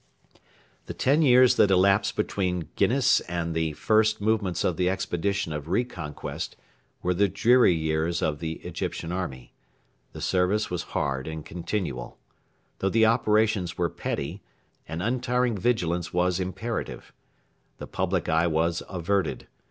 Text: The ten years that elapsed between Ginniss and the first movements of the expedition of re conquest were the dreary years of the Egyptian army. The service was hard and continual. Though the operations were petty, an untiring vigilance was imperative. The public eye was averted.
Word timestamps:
The 0.87 0.95
ten 0.95 1.21
years 1.21 1.57
that 1.57 1.69
elapsed 1.69 2.15
between 2.15 2.69
Ginniss 2.75 3.19
and 3.29 3.53
the 3.53 3.73
first 3.73 4.19
movements 4.19 4.63
of 4.63 4.75
the 4.75 4.89
expedition 4.89 5.53
of 5.53 5.67
re 5.67 5.83
conquest 5.83 6.55
were 7.03 7.13
the 7.13 7.27
dreary 7.29 7.75
years 7.75 8.23
of 8.23 8.39
the 8.39 8.53
Egyptian 8.65 9.11
army. 9.11 9.53
The 10.13 10.19
service 10.21 10.71
was 10.71 10.81
hard 10.97 11.27
and 11.27 11.45
continual. 11.45 12.17
Though 12.79 12.89
the 12.89 13.05
operations 13.05 13.77
were 13.77 13.91
petty, 13.91 14.41
an 14.87 15.03
untiring 15.03 15.55
vigilance 15.55 16.11
was 16.11 16.39
imperative. 16.39 17.13
The 17.77 17.85
public 17.85 18.27
eye 18.27 18.47
was 18.47 18.81
averted. 18.89 19.45